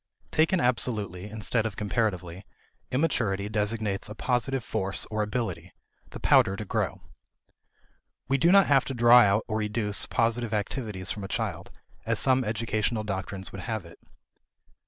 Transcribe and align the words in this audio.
Taken 0.31 0.59
absolutely, 0.59 1.29
instead 1.29 1.67
of 1.67 1.75
comparatively, 1.75 2.43
immaturity 2.89 3.47
designates 3.49 4.09
a 4.09 4.15
positive 4.15 4.63
force 4.63 5.05
or 5.11 5.21
ability, 5.21 5.73
the 6.09 6.19
pouter 6.19 6.55
to 6.55 6.65
grow. 6.65 7.01
We 8.27 8.39
do 8.39 8.51
not 8.51 8.65
have 8.65 8.83
to 8.85 8.95
draw 8.95 9.19
out 9.21 9.45
or 9.47 9.61
educe 9.61 10.09
positive 10.09 10.55
activities 10.55 11.11
from 11.11 11.23
a 11.23 11.27
child, 11.27 11.69
as 12.03 12.17
some 12.17 12.43
educational 12.43 13.03
doctrines 13.03 13.51
would 13.51 13.61
have 13.61 13.85
it. 13.85 13.99